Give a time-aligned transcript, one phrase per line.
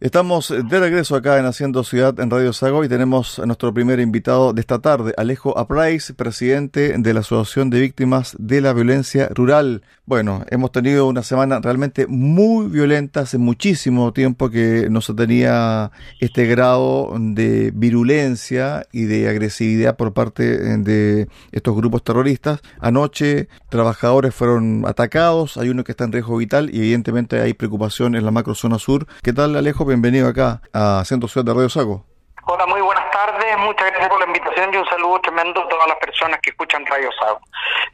[0.00, 4.00] Estamos de regreso acá en Haciendo Ciudad en Radio Sago y tenemos a nuestro primer
[4.00, 9.28] invitado de esta tarde, Alejo Aprais, presidente de la Asociación de Víctimas de la Violencia
[9.32, 9.82] Rural.
[10.04, 15.92] Bueno, hemos tenido una semana realmente muy violenta, hace muchísimo tiempo que no se tenía
[16.18, 22.60] este grado de virulencia y de agresividad por parte de estos grupos terroristas.
[22.80, 28.16] Anoche trabajadores fueron atacados, hay uno que está en riesgo vital y evidentemente hay preocupación
[28.16, 29.06] en la macrozona sur.
[29.22, 29.83] ¿Qué tal Alejo?
[29.86, 32.04] Bienvenido acá a Centro Ciudad de Radio Sago.
[32.46, 35.88] Hola, muy buenas tardes, muchas gracias por la invitación y un saludo tremendo a todas
[35.88, 37.40] las personas que escuchan Radio Sago.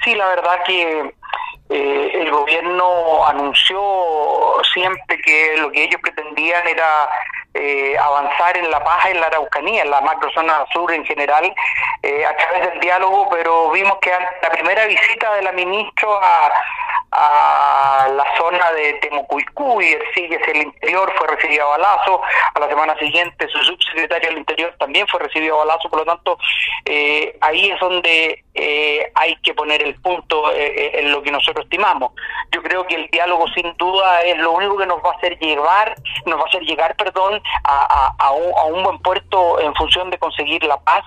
[0.04, 1.14] Sí, la verdad que
[1.68, 3.80] eh, el gobierno anunció
[4.72, 7.08] siempre que lo que ellos pretendían era
[7.54, 11.52] eh, avanzar en la paz en la Araucanía, en la macrozona sur en general,
[12.02, 16.08] eh, a través del diálogo, pero vimos que la primera visita de la ministra
[17.12, 22.22] a, la zona de Temucuicú y sigue hacia el interior fue recibido a balazo,
[22.54, 26.04] a la semana siguiente su subsecretario del interior también fue recibido a balazo, por lo
[26.04, 26.38] tanto
[26.84, 31.64] eh, ahí es donde eh, hay que poner el punto eh, en lo que nosotros
[31.64, 32.12] estimamos.
[32.52, 35.38] Yo creo que el diálogo sin duda es lo único que nos va a hacer
[35.38, 35.94] llevar,
[36.26, 40.78] nos va a hacer llegar, perdón, a, un buen puerto en función de conseguir la
[40.80, 41.04] paz,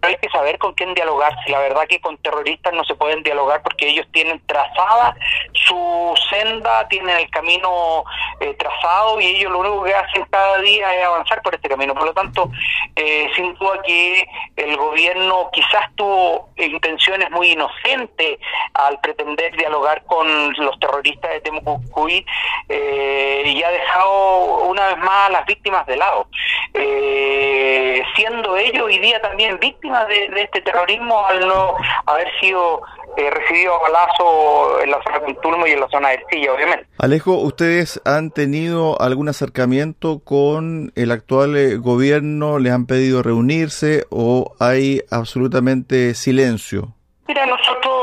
[0.00, 1.34] pero hay que saber con quién dialogar.
[1.44, 5.16] Si la verdad que con terroristas no se pueden dialogar porque ellos tienen trazada
[5.52, 8.04] su senda, tienen el camino
[8.40, 11.94] eh, trazado y ellos lo único que hacen cada día es avanzar por este camino.
[11.94, 12.50] Por lo tanto,
[12.94, 18.38] eh, sin duda que el gobierno quizás tuvo intenciones muy inocentes
[18.74, 22.24] al pretender dialogar con los terroristas de Temucucuy
[22.68, 26.28] eh, y ha dejado una vez más a las víctimas de lado.
[28.14, 31.74] siendo ellos hoy día también víctimas de, de este terrorismo al no
[32.06, 32.82] haber sido
[33.16, 36.86] eh, recibido balazo en la zona de Tulmo y en la zona de Ercilla, obviamente.
[36.98, 42.58] Alejo, ¿ustedes han tenido algún acercamiento con el actual eh, gobierno?
[42.58, 46.92] ¿Les han pedido reunirse o hay absolutamente silencio?
[47.26, 47.96] Mira, nosotros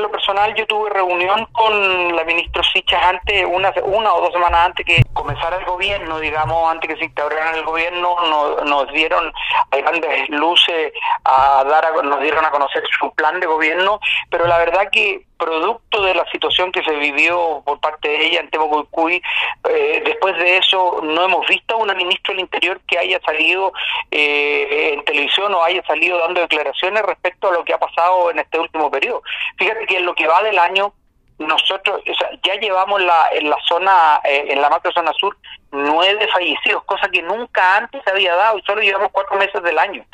[0.00, 4.66] lo personal yo tuve reunión con la ministra Sichas antes, una, una o dos semanas
[4.66, 8.16] antes que comenzara el gobierno, digamos, antes que se instaurara el gobierno,
[8.64, 9.32] nos, dieron
[9.70, 10.92] a grandes luces
[11.24, 14.00] a dar a, nos dieron a conocer su plan de gobierno,
[14.30, 18.40] pero la verdad que producto de la situación que se vivió por parte de ella
[18.40, 19.22] en Temucuy,
[19.68, 23.72] eh, después de eso no hemos visto a una ministra del Interior que haya salido
[24.10, 28.40] eh, en televisión o haya salido dando declaraciones respecto a lo que ha pasado en
[28.40, 29.22] este último periodo.
[29.56, 30.94] Fíjate que en lo que va del año
[31.38, 35.36] nosotros o sea, ya llevamos la, en la zona, eh, en la macro zona sur,
[35.72, 39.78] nueve fallecidos, cosa que nunca antes se había dado y solo llevamos cuatro meses del
[39.78, 40.04] año.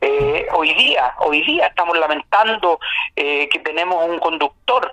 [0.00, 2.78] Eh, hoy día, hoy día estamos lamentando
[3.16, 4.92] eh, que tenemos un conductor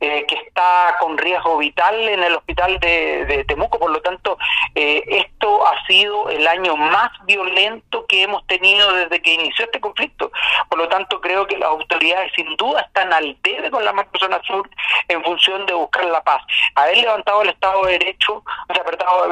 [0.00, 3.78] eh, que está con riesgo vital en el hospital de, Temuco.
[3.78, 4.36] Por lo tanto,
[4.74, 9.80] eh, esto ha sido el año más violento que hemos tenido desde que inició este
[9.80, 10.30] conflicto.
[10.68, 14.42] Por lo tanto, creo que las autoridades sin duda están al debe con la macrozona
[14.42, 14.68] sur
[15.08, 16.42] en función de buscar la paz.
[16.74, 18.84] Haber levantado el Estado de Derecho, o sea,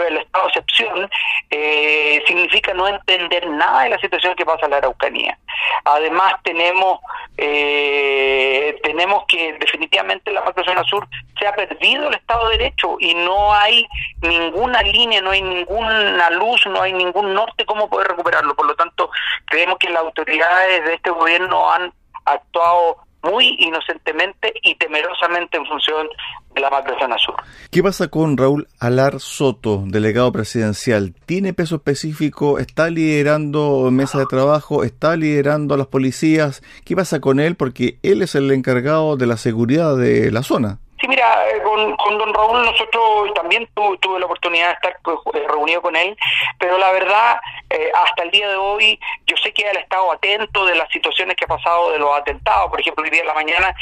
[0.08, 1.10] el Estado de excepción,
[1.50, 5.38] eh, significa no entender nada de la situación que pasa en la Araucanía.
[5.84, 7.00] Además, tenemos,
[7.36, 11.08] tenemos que definitivamente la macro zona sur
[11.38, 13.86] se ha perdido el Estado de Derecho y no hay
[14.22, 18.54] ninguna línea, no hay ninguna luz, no hay ningún norte cómo poder recuperarlo.
[18.54, 19.10] Por lo tanto,
[19.46, 21.92] creemos que las autoridades de este gobierno han
[22.24, 26.08] actuado muy inocentemente y temerosamente en función
[26.54, 27.36] de la macrozona sur.
[27.70, 31.14] ¿Qué pasa con Raúl Alar Soto, delegado presidencial?
[31.26, 32.58] ¿Tiene peso específico?
[32.58, 34.84] ¿Está liderando mesa de trabajo?
[34.84, 36.62] ¿Está liderando a las policías?
[36.84, 37.54] ¿Qué pasa con él?
[37.56, 40.78] Porque él es el encargado de la seguridad de la zona.
[41.02, 44.96] Sí, mira, eh, con, con don Raúl nosotros también tuve la oportunidad de estar
[45.34, 46.16] eh, reunido con él,
[46.60, 47.40] pero la verdad,
[47.70, 50.88] eh, hasta el día de hoy, yo sé que él ha estado atento de las
[50.90, 52.70] situaciones que ha pasado de los atentados.
[52.70, 53.74] Por ejemplo, el día de la mañana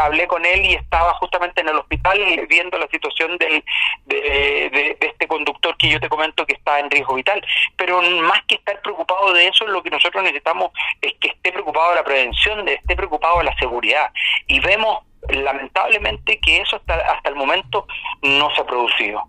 [0.00, 3.64] hablé con él y estaba justamente en el hospital viendo la situación del,
[4.04, 7.42] de, este conductor que yo te comento que está en riesgo vital.
[7.76, 11.90] Pero más que estar preocupado de eso, lo que nosotros necesitamos es que esté preocupado
[11.90, 14.10] de la prevención, de esté preocupado de la seguridad.
[14.46, 17.86] Y vemos lamentablemente que eso hasta, hasta el momento
[18.22, 19.22] no se ha producido.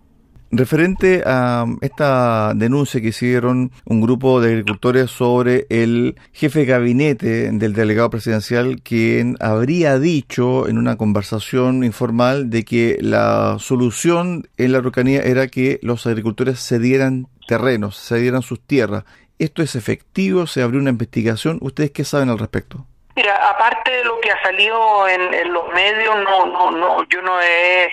[0.54, 7.50] Referente a esta denuncia que hicieron un grupo de agricultores sobre el jefe de gabinete
[7.50, 14.72] del delegado presidencial, quien habría dicho en una conversación informal de que la solución en
[14.72, 19.04] la Araucanía era que los agricultores cedieran terrenos, cedieran sus tierras.
[19.38, 20.46] ¿Esto es efectivo?
[20.46, 21.60] ¿Se abrió una investigación?
[21.62, 22.86] ¿Ustedes qué saben al respecto?
[23.14, 27.40] Mira, aparte de lo que ha salido en, los medios, no, no, no, yo no
[27.40, 27.90] he,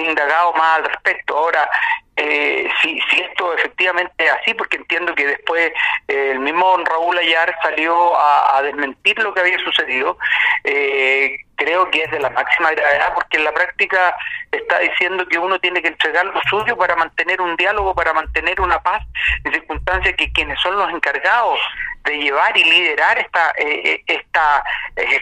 [0.00, 1.36] indagado más al respecto.
[1.36, 1.68] Ahora,
[2.16, 5.72] eh, si, si esto efectivamente es así, porque entiendo que después
[6.08, 10.18] eh, el mismo Raúl Ayar salió a, desmentir lo que había sucedido,
[10.64, 14.16] eh, creo que es de la máxima gravedad, porque en la práctica
[14.50, 18.60] está diciendo que uno tiene que entregar lo suyo para mantener un diálogo, para mantener
[18.60, 19.02] una paz,
[19.44, 21.58] en circunstancias que quienes son los encargados
[22.04, 24.64] de llevar y liderar esta, eh, esta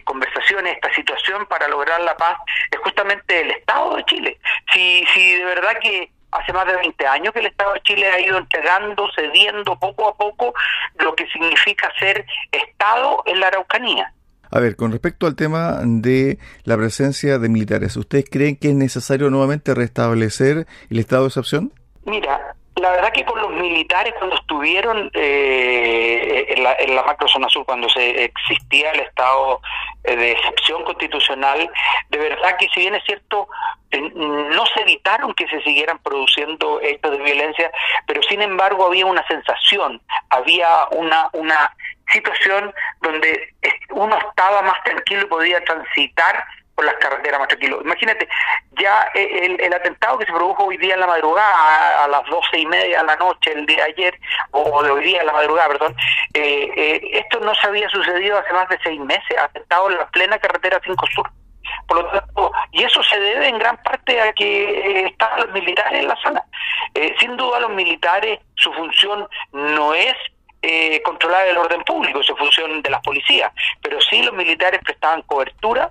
[0.04, 2.38] conversación, esta situación para lograr la paz,
[2.70, 4.38] es justamente el Estado de Chile.
[4.72, 8.08] Si, si de verdad que hace más de 20 años que el Estado de Chile
[8.08, 10.54] ha ido entregando, cediendo poco a poco
[10.96, 14.12] lo que significa ser Estado en la Araucanía.
[14.52, 18.74] A ver, con respecto al tema de la presencia de militares, ¿ustedes creen que es
[18.74, 21.72] necesario nuevamente restablecer el estado de excepción?
[22.04, 27.48] Mira, la verdad que con los militares cuando estuvieron eh, en, la, en la macrozona
[27.48, 29.60] sur, cuando se existía el estado
[30.04, 31.70] eh, de excepción constitucional,
[32.08, 33.48] de verdad que si bien es cierto,
[34.14, 37.70] no se evitaron que se siguieran produciendo hechos de violencia,
[38.06, 40.00] pero sin embargo había una sensación,
[40.30, 41.74] había una, una
[42.12, 43.54] situación donde
[43.90, 46.44] uno estaba más tranquilo y podía transitar
[46.84, 47.80] las carreteras más tranquilo.
[47.82, 48.28] Imagínate,
[48.72, 52.66] ya el, atentado que se produjo hoy día en la madrugada, a, las doce y
[52.66, 54.20] media de la noche, el día de ayer,
[54.50, 55.96] o de hoy día en la madrugada, perdón,
[56.34, 60.08] eh, eh, esto no se había sucedido hace más de seis meses, atentado en la
[60.08, 61.30] plena carretera 5 Sur.
[61.86, 65.52] Por lo tanto, y eso se debe en gran parte a que eh, están los
[65.52, 66.42] militares en la zona.
[67.18, 70.14] sin duda los militares, su función no es
[71.04, 73.52] controlar el orden público, su función de las policías,
[73.82, 75.90] pero sí los militares prestaban cobertura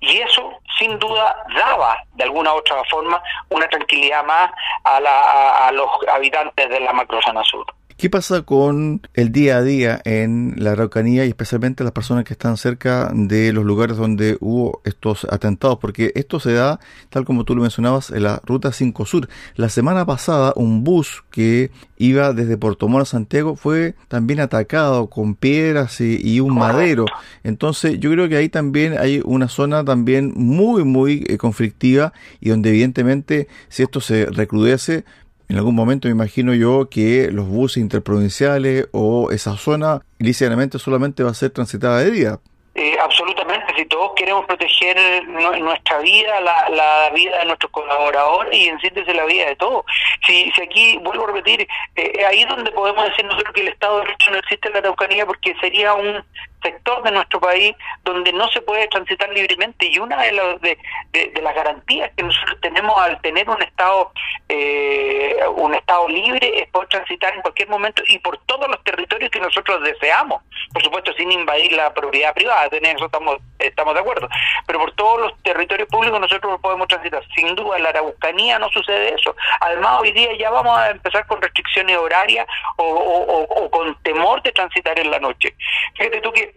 [0.00, 4.50] y eso, sin duda, daba de alguna u otra forma una tranquilidad más
[4.84, 7.66] a, a los habitantes de la macrozona sur.
[7.98, 12.34] ¿Qué pasa con el día a día en la Araucanía y especialmente las personas que
[12.34, 15.78] están cerca de los lugares donde hubo estos atentados?
[15.80, 16.78] Porque esto se da,
[17.10, 19.28] tal como tú lo mencionabas, en la Ruta 5 Sur.
[19.56, 25.08] La semana pasada un bus que iba desde Puerto Montt a Santiago fue también atacado
[25.08, 27.04] con piedras y, un madero.
[27.42, 32.50] Entonces yo creo que ahí también hay una zona también muy, muy eh, conflictiva y
[32.50, 35.04] donde evidentemente si esto se recrudece,
[35.48, 41.22] en algún momento me imagino yo que los buses interprovinciales o esa zona lícitamente solamente
[41.22, 42.40] va a ser transitada de día.
[42.74, 48.78] Eh, absolutamente, si todos queremos proteger nuestra vida, la, vida de nuestros colaboradores y en
[48.80, 49.84] síntesis la vida de todos.
[50.26, 51.66] Si, si aquí, vuelvo a repetir,
[51.96, 54.80] eh, ahí donde podemos decir nosotros que el Estado de Derecho no existe en la
[54.80, 56.24] Araucanía porque sería un
[56.62, 57.74] sector de nuestro país
[58.04, 60.78] donde no se puede transitar libremente y una de,
[61.12, 64.12] de, las garantías que nosotros tenemos al tener un estado
[64.48, 69.30] eh, un estado libre es poder transitar en cualquier momento y por todos los territorios
[69.30, 70.42] que nosotros deseamos
[70.72, 74.28] por supuesto sin invadir la propiedad privada en eso estamos estamos de acuerdo.
[74.66, 77.22] Pero por todos los territorios públicos nosotros podemos transitar.
[77.34, 79.34] Sin duda en la Araucanía no sucede eso.
[79.60, 82.46] Además hoy día ya vamos a empezar con restricciones horarias
[82.76, 85.54] o, o con temor de transitar en la noche.
[85.96, 86.54] Fíjate tú que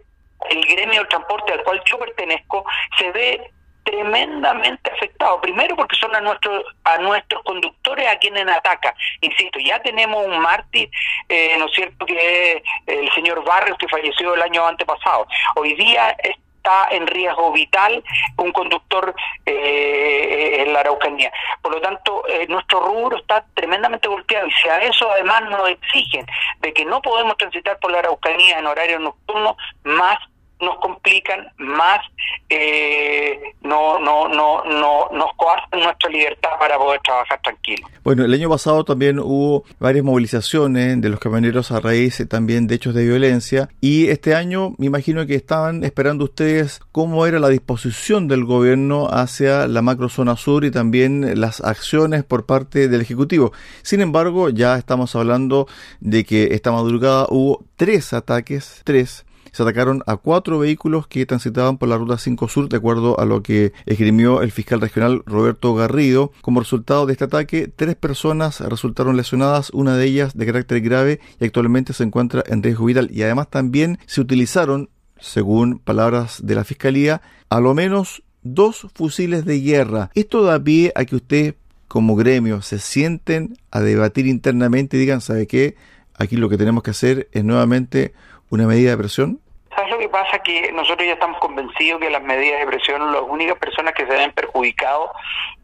[0.50, 2.64] el gremio del transporte al cual yo pertenezco
[2.98, 3.50] se ve
[3.84, 5.40] tremendamente afectado.
[5.40, 8.94] Primero porque son a nuestros a nuestros conductores a quienes ataca.
[9.20, 10.90] Insisto, ya tenemos un mártir,
[11.28, 15.26] eh, ¿no es cierto?, que es el señor Barrios que falleció el año antepasado.
[15.56, 18.02] Hoy día está en riesgo vital
[18.36, 19.14] un conductor
[19.46, 21.32] eh, en la Araucanía.
[21.60, 25.68] Por lo tanto, eh, nuestro rubro está tremendamente golpeado y si a eso además nos
[25.68, 26.26] exigen
[26.60, 30.18] de que no podemos transitar por la Araucanía en horario nocturno, más
[30.62, 32.00] nos complican, más
[32.48, 37.88] eh, no, no, no, no, nos coartan nuestra libertad para poder trabajar tranquilo.
[38.04, 42.66] Bueno, el año pasado también hubo varias movilizaciones de los camioneros a raíz eh, también
[42.66, 47.38] de hechos de violencia y este año me imagino que estaban esperando ustedes cómo era
[47.38, 53.00] la disposición del gobierno hacia la macrozona sur y también las acciones por parte del
[53.00, 53.52] Ejecutivo.
[53.82, 55.66] Sin embargo, ya estamos hablando
[56.00, 61.78] de que esta madrugada hubo tres ataques, tres se atacaron a cuatro vehículos que transitaban
[61.78, 65.74] por la Ruta 5 Sur, de acuerdo a lo que esgrimió el fiscal regional Roberto
[65.74, 66.32] Garrido.
[66.40, 71.20] Como resultado de este ataque, tres personas resultaron lesionadas, una de ellas de carácter grave
[71.38, 73.10] y actualmente se encuentra en riesgo vital.
[73.12, 74.88] Y además también se utilizaron,
[75.20, 80.10] según palabras de la fiscalía, a lo menos dos fusiles de guerra.
[80.14, 81.54] Esto da pie a que usted
[81.88, 85.76] como gremio se sienten a debatir internamente y digan, ¿sabe qué?
[86.14, 88.14] Aquí lo que tenemos que hacer es nuevamente
[88.52, 89.40] una medida de presión?
[89.74, 90.38] ¿Sabes lo que pasa?
[90.40, 94.12] Que nosotros ya estamos convencidos que las medidas de presión, las únicas personas que se
[94.12, 95.10] ven perjudicados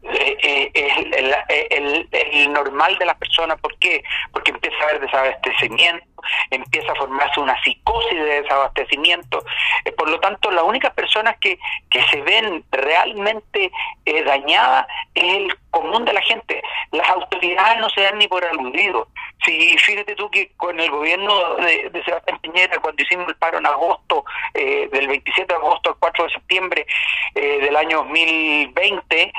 [0.01, 3.59] eh, eh, es el, normal de las personas.
[3.61, 4.03] ¿Por qué?
[4.31, 6.03] Porque empieza a haber desabastecimiento,
[6.49, 9.43] empieza a formarse una psicosis de desabastecimiento.
[9.85, 11.59] Eh, por lo tanto, las únicas personas que,
[11.89, 13.71] que se ven realmente
[14.05, 16.61] eh, dañadas es el común de la gente.
[16.91, 19.07] Las autoridades no se dan ni por aludido.
[19.45, 23.65] Si fíjate tú que con el gobierno de, Sebastián Piñera, cuando hicimos el paro en
[23.65, 26.85] agosto, eh, del 27 de agosto al 4 de septiembre
[27.33, 29.31] del año 2020,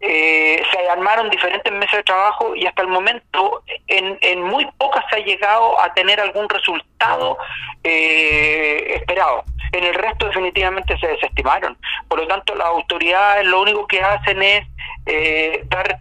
[0.00, 5.04] eh, se armaron diferentes mesas de trabajo y hasta el momento en, en muy pocas
[5.10, 7.38] se ha llegado a tener algún resultado
[7.82, 9.44] eh, esperado.
[9.72, 11.76] En el resto definitivamente se desestimaron.
[12.08, 14.66] Por lo tanto, las autoridades lo único que hacen es
[15.06, 15.98] eh, dar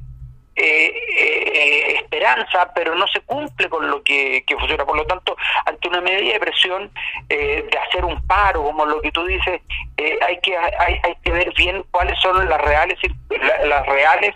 [0.56, 4.86] eh, eh, esperanza, pero no se cumple con lo que, funciona.
[4.86, 5.36] Por lo tanto,
[5.66, 6.92] ante una medida de presión
[7.30, 9.62] eh, de hacer un paro, como lo que tú dices,
[9.98, 12.98] eh, hay que hay, hay, que ver bien cuáles son las reales
[13.66, 14.34] las reales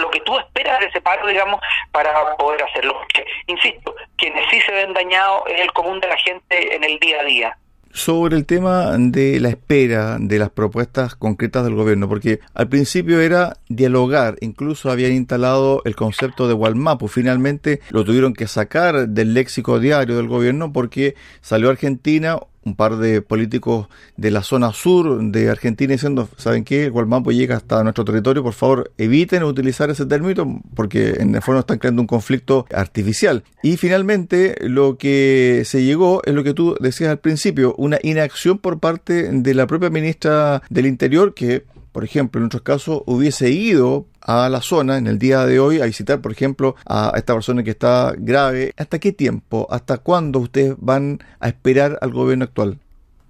[0.00, 1.60] lo que tú esperas de ese paro, digamos,
[1.92, 2.98] para poder hacerlo.
[2.98, 6.98] Porque, insisto, quienes sí se ven dañados es el común de la gente en el
[6.98, 7.58] día a día
[7.94, 13.20] sobre el tema de la espera de las propuestas concretas del gobierno, porque al principio
[13.20, 19.32] era dialogar, incluso habían instalado el concepto de Walmapu, finalmente lo tuvieron que sacar del
[19.32, 25.22] léxico diario del gobierno porque salió Argentina un par de políticos de la zona sur
[25.22, 26.84] de Argentina diciendo, ¿saben qué?
[26.84, 31.42] El Gualmapo llega hasta nuestro territorio, por favor eviten utilizar ese término porque en el
[31.42, 33.44] fondo están creando un conflicto artificial.
[33.62, 38.58] Y finalmente lo que se llegó es lo que tú decías al principio, una inacción
[38.58, 43.50] por parte de la propia ministra del Interior que por ejemplo, en otros casos, hubiese
[43.50, 47.34] ido a la zona en el día de hoy a visitar, por ejemplo, a esta
[47.34, 48.72] persona que está grave.
[48.76, 52.78] ¿Hasta qué tiempo, hasta cuándo ustedes van a esperar al gobierno actual?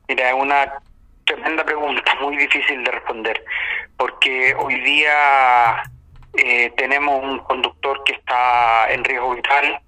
[0.08, 0.72] Mira, es una
[1.24, 3.44] tremenda pregunta, muy difícil de responder,
[3.98, 5.82] porque hoy día
[6.32, 9.78] eh, tenemos un conductor que está en riesgo vital,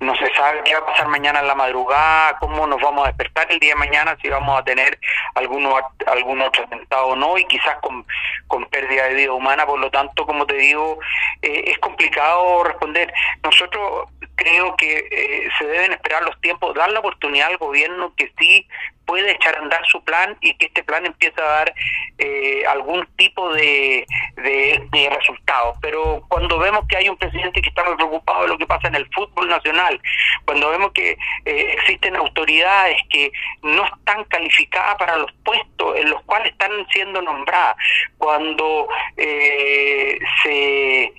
[0.00, 3.08] no se sabe qué va a pasar mañana en la madrugada, cómo nos vamos a
[3.08, 4.98] despertar el día de mañana, si vamos a tener
[5.34, 8.06] alguno, algún otro atentado o no, y quizás con,
[8.46, 10.98] con pérdida de vida humana, por lo tanto, como te digo,
[11.42, 13.12] eh, es complicado responder.
[13.42, 18.32] Nosotros creo que eh, se deben esperar los tiempos, dar la oportunidad al gobierno que
[18.38, 18.66] sí
[19.10, 21.74] puede echar a andar su plan y que este plan empiece a dar
[22.18, 25.76] eh, algún tipo de, de, resultados.
[25.82, 28.86] Pero cuando vemos que hay un presidente que está muy preocupado de lo que pasa
[28.86, 30.00] en el fútbol nacional,
[30.44, 36.22] cuando vemos que eh, existen autoridades que no están calificadas para los puestos en los
[36.22, 37.74] cuales están siendo nombradas,
[38.16, 38.86] cuando
[39.16, 41.12] eh, se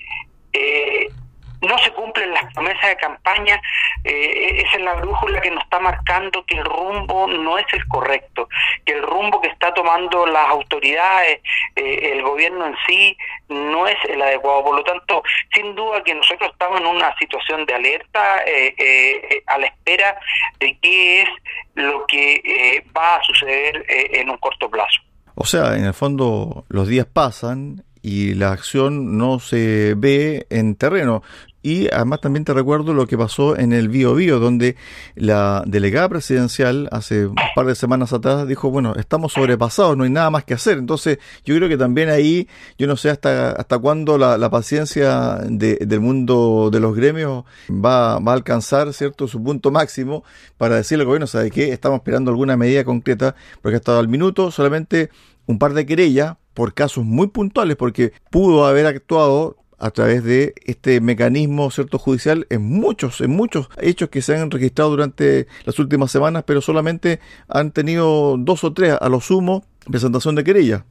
[1.62, 3.62] no se cumplen las promesas de campaña,
[4.04, 7.88] eh, esa es la brújula que nos está marcando que el rumbo no es el
[7.88, 8.50] correcto,
[8.86, 11.40] que el rumbo que está tomando las autoridades,
[11.76, 13.16] eh, el gobierno en sí,
[13.50, 14.64] no es el adecuado.
[14.64, 19.58] Por lo tanto, sin duda que nosotros estamos en una situación de alerta eh, a
[19.58, 20.18] la espera
[20.60, 21.30] de qué es
[21.76, 25.02] lo que va a suceder en un corto plazo.
[25.36, 30.76] O sea, en el fondo los días pasan y la acción no se ve en
[30.76, 31.24] terreno.
[31.64, 34.76] Y además también te recuerdo lo que pasó en el Bio Bio, donde
[35.16, 40.10] la delegada presidencial hace un par de semanas atrás dijo, bueno, estamos sobrepasados, no hay
[40.10, 40.78] nada más que hacer.
[40.78, 46.00] Entonces yo creo que también ahí, yo no sé hasta, hasta cuándo la, paciencia del
[46.02, 50.26] mundo de los gremios va, va a alcanzar, ¿cierto?, su punto máximo
[50.58, 51.72] para decirle al gobierno, ¿sabe qué?
[51.72, 55.10] Estamos esperando alguna medida concreta, porque hasta el minuto solamente
[55.46, 60.54] un par de querellas por casos muy puntuales, porque pudo haber actuado a través de
[60.64, 65.80] este mecanismo cierto judicial en muchos en muchos hechos que se han registrado durante las
[65.80, 70.86] últimas semanas pero solamente han tenido dos o tres a lo sumo presentación de querella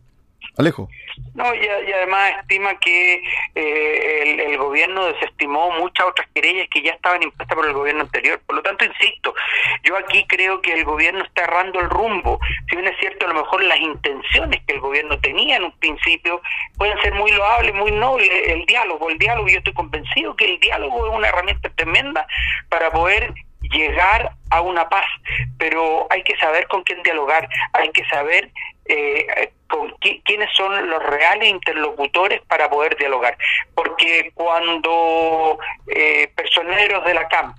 [0.57, 0.89] Alejo
[1.35, 3.23] no, y, además estima que
[3.55, 8.41] eh, el, gobierno desestimó muchas otras querellas que ya estaban impuestas por el gobierno anterior.
[8.47, 9.35] Por lo tanto, insisto,
[9.85, 12.39] yo aquí creo que el gobierno está errando el rumbo.
[12.69, 15.73] Si bien es cierto, a lo mejor las intenciones que el gobierno tenía en un
[15.79, 16.43] principio
[16.77, 18.29] pueden ser muy loables, muy nobles.
[18.47, 22.27] El diálogo, el diálogo, yo estoy convencido que el diálogo es una herramienta tremenda
[22.69, 23.33] para poder
[23.63, 25.07] llegar a una paz,
[25.59, 28.51] pero hay que saber con quién dialogar, hay que saber
[28.87, 33.37] eh, con quiénes son los reales interlocutores para poder dialogar.
[33.75, 37.55] Porque cuando eh, personeros de la CAM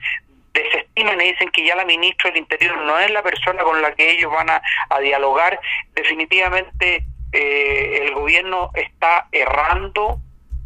[0.54, 3.94] desestiman y dicen que ya la ministra del Interior no es la persona con la
[3.94, 4.62] que ellos van a,
[5.00, 5.60] dialogar,
[5.94, 10.20] definitivamente eh, el gobierno está errando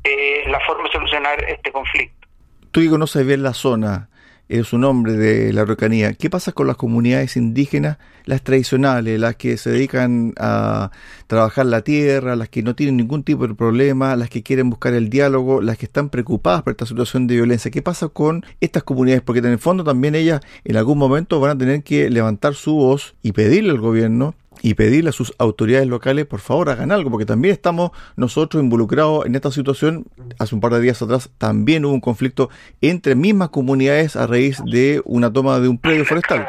[0.03, 2.27] eh, la forma de solucionar este conflicto.
[2.71, 4.09] Tú y conoces bien la zona.
[4.49, 6.13] Es un hombre de la Araucanía.
[6.13, 10.91] ¿Qué pasa con las comunidades indígenas, las tradicionales, las que se dedican a
[11.27, 14.93] trabajar la tierra, las que no tienen ningún tipo de problema, las que quieren buscar
[14.93, 17.71] el diálogo, las que están preocupadas por esta situación de violencia?
[17.71, 19.23] ¿Qué pasa con estas comunidades?
[19.23, 22.75] Porque en el fondo también ellas en algún momento van a tener que levantar su
[22.75, 27.09] voz y pedirle al gobierno y pedirle a sus autoridades locales, por favor, hagan algo,
[27.09, 30.05] porque también estamos nosotros involucrados en esta situación.
[30.39, 32.49] Hace un par de días atrás también hubo un conflicto
[32.81, 36.47] entre mismas comunidades a raíz de una toma de un predio forestal.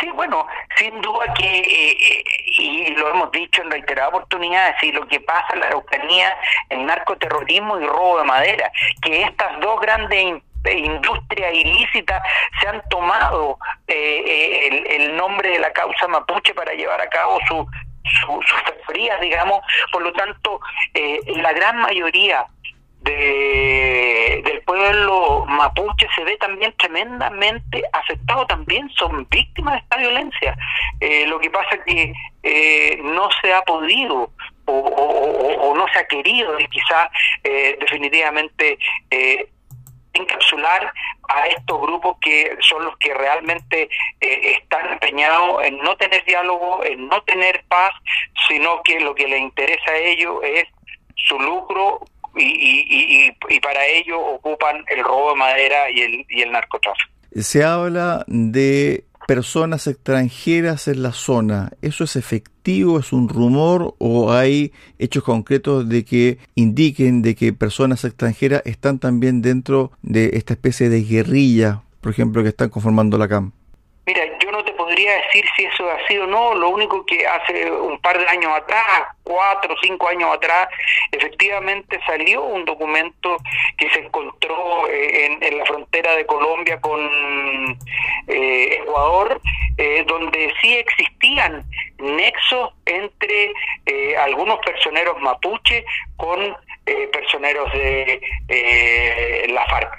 [0.00, 2.24] Sí, bueno, sin duda que, eh, eh,
[2.58, 6.34] y lo hemos dicho en reiteradas oportunidades, y lo que pasa en la Araucanía,
[6.70, 12.22] el narcoterrorismo y robo de madera, que estas dos grandes industria ilícita
[12.60, 17.38] se han tomado eh, eh, el, nombre de la causa mapuche para llevar a cabo
[17.46, 17.66] su,
[18.20, 18.44] sus
[18.86, 19.60] frías, digamos.
[19.92, 20.60] Por lo tanto,
[20.94, 22.46] eh, la gran mayoría
[23.00, 30.56] de, del pueblo mapuche se ve también tremendamente afectado, también son víctimas de esta violencia.
[31.26, 34.30] lo que pasa es que no se ha podido
[34.66, 37.08] o, no se ha querido quizás
[37.42, 38.78] definitivamente
[40.14, 40.92] encapsular
[41.28, 43.88] a estos grupos que son los que realmente
[44.20, 47.92] eh, están empeñados en no tener diálogo, en no tener paz,
[48.48, 50.64] sino que lo que les interesa a ellos es
[51.16, 52.00] su lucro
[52.36, 57.10] y, y, y, para ello ocupan el robo de madera y el, y el narcotráfico.
[57.34, 61.70] Se habla de personas extranjeras en la zona.
[61.82, 62.51] ¿Eso es efectivo?
[62.64, 63.96] ¿Es un rumor?
[63.98, 70.30] ¿O hay hechos concretos de que indiquen de que personas extranjeras están también dentro de
[70.34, 73.52] esta especie de guerrilla, por ejemplo, que están conformando la CAM?
[75.02, 78.28] Podría decir si eso ha sido o no, lo único que hace un par de
[78.28, 80.68] años atrás, cuatro o cinco años atrás,
[81.10, 83.36] efectivamente salió un documento
[83.76, 87.00] que se encontró eh, en, la frontera de Colombia con
[88.28, 89.40] eh, Ecuador,
[89.76, 91.64] eh, donde sí existían
[91.98, 93.52] nexos entre
[94.18, 95.84] algunos personeros mapuche
[96.16, 96.56] con
[97.12, 99.98] personeros de la FARC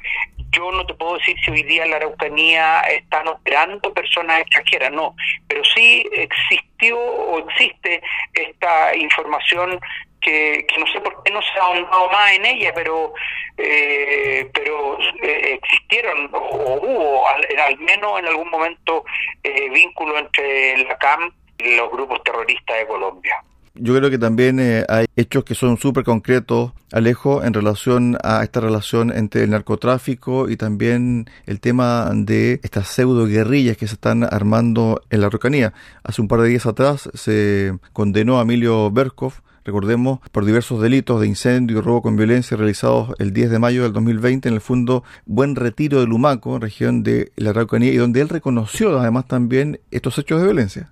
[0.54, 5.16] yo no te puedo decir si hoy día la Araucanía están operando personas extranjeras, no,
[5.48, 8.02] pero sí existió o existe
[8.34, 9.80] esta información
[10.22, 13.14] que, no sé por qué no se ha ahondado más en ella, pero
[13.58, 19.04] eh, pero eh, existieron o, hubo al, menos en algún momento
[19.44, 23.44] eh, vínculo entre la CAM y los grupos terroristas de Colombia.
[23.76, 28.44] Yo creo que también eh, hay hechos que son súper concretos, Alejo, en relación a
[28.44, 33.96] esta relación entre el narcotráfico y también el tema de estas pseudo guerrillas que se
[33.96, 35.74] están armando en la Rocanía.
[36.04, 41.20] Hace un par de días atrás se condenó a Emilio Berkov, recordemos, por diversos delitos
[41.20, 44.62] de incendio y robo con violencia realizados el 10 de mayo del 2020 en el
[44.62, 49.80] Fondo Buen Retiro de Lumaco, región de la Araucanía, y donde él reconoció además también
[49.90, 50.92] estos hechos de violencia.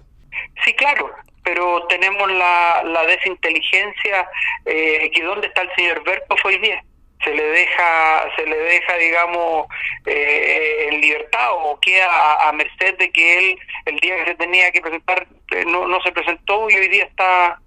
[0.65, 1.11] Sí, claro
[1.43, 4.29] pero tenemos la, la desinteligencia
[4.65, 6.83] eh, que dónde está el señor Berko hoy día
[7.23, 9.67] se le deja se le deja digamos
[10.05, 14.71] eh, en libertad o queda a, merced de que él el día que se tenía
[14.71, 17.59] que presentar eh, no, no se presentó y hoy día está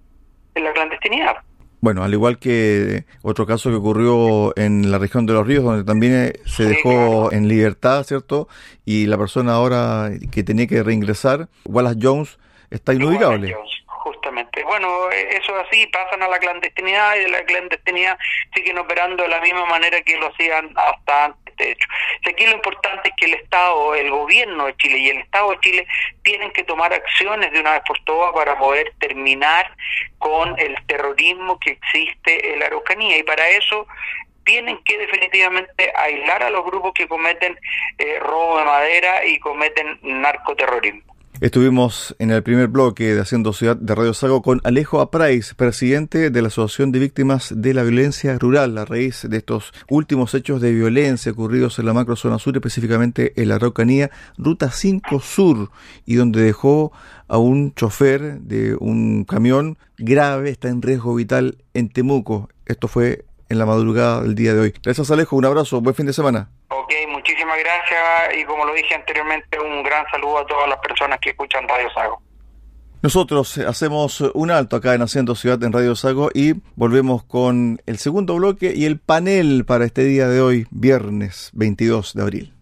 [0.55, 1.37] en la clandestinidad
[1.81, 5.83] bueno, al igual que otro caso que ocurrió en la región de los ríos, donde
[5.83, 8.47] también eh, se dejó en libertad, ¿cierto?
[8.85, 12.39] Y la persona ahora que tenía que reingresar, Wallace Jones,
[12.75, 13.55] está inubicable.
[13.85, 14.63] Justamente.
[14.63, 18.17] Bueno, e, eso es así, pasan a la clandestinidad y de la clandestinidad
[18.53, 21.87] siguen operando de la misma manera que lo hacían hasta antes, de hecho.
[22.27, 25.59] Aquí lo importante es que el Estado, el gobierno de Chile y el Estado de
[25.61, 25.87] Chile
[26.21, 29.71] tienen que tomar acciones de una vez por todas para poder terminar
[30.19, 33.87] con el terrorismo que existe en la Araucanía y para eso
[34.43, 37.59] tienen que definitivamente aislar a los grupos que cometen
[37.97, 41.14] eh, robo de madera y cometen narcoterrorismo.
[41.41, 46.29] Estuvimos en el primer bloque de Haciendo Ciudad de Radio Sago con Alejo Aprais, presidente
[46.29, 50.61] de la Asociación de Víctimas de la Violencia Rural, a raíz de estos últimos hechos
[50.61, 55.71] de violencia ocurridos en la macrozona sur, específicamente en la Araucanía, Ruta 5 Sur,
[56.05, 56.93] y donde dejó
[57.27, 62.47] a un chofer de un camión grave, está en riesgo vital en Temuco.
[62.65, 64.73] Esto fue en la madrugada del día de hoy.
[64.83, 66.49] Gracias Alejo, un abrazo, buen fin de semana.
[66.69, 71.19] Ok, muchísimas gracias y como lo dije anteriormente, un gran saludo a todas las personas
[71.19, 72.21] que escuchan Radio Sago.
[73.01, 77.99] Nosotros hacemos un alto acá en Haciendo Ciudad en Radio Sago y volvemos con el
[77.99, 82.54] segundo bloque y el panel para este día de hoy, viernes 22 de abril.